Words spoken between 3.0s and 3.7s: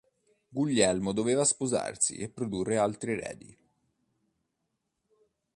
eredi.